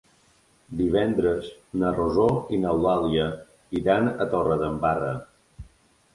Divendres 0.77 1.49
na 1.81 1.91
Rosó 1.97 2.25
i 2.57 2.59
n'Eulàlia 2.65 3.29
iran 3.83 4.11
a 4.27 4.29
Torredembarra. 4.35 5.15